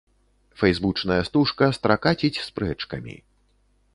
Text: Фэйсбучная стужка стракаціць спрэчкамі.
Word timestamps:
Фэйсбучная 0.61 1.17
стужка 1.27 1.67
стракаціць 1.77 2.41
спрэчкамі. 2.47 3.15